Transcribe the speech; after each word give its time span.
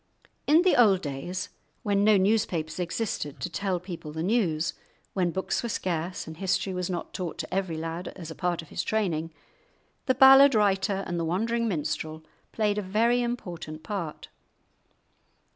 In 0.47 0.63
the 0.63 0.75
old 0.75 1.03
days, 1.03 1.49
when 1.83 2.03
no 2.03 2.17
newspapers 2.17 2.79
existed 2.79 3.39
to 3.39 3.51
tell 3.51 3.79
people 3.79 4.11
the 4.11 4.23
news, 4.23 4.73
when 5.13 5.29
books 5.29 5.61
were 5.61 5.69
scarce 5.69 6.25
and 6.25 6.37
history 6.37 6.73
was 6.73 6.89
not 6.89 7.13
taught 7.13 7.37
to 7.37 7.53
every 7.53 7.77
lad 7.77 8.07
as 8.15 8.31
a 8.31 8.35
part 8.35 8.63
of 8.63 8.69
his 8.69 8.81
training, 8.83 9.31
the 10.07 10.15
ballad 10.15 10.55
writer 10.55 11.03
and 11.05 11.19
the 11.19 11.23
wandering 11.25 11.67
minstrel 11.67 12.23
played 12.51 12.79
a 12.79 12.81
very 12.81 13.21
important 13.21 13.83
part. 13.83 14.29